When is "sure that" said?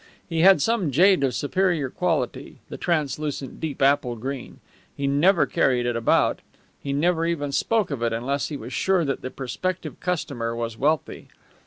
8.73-9.21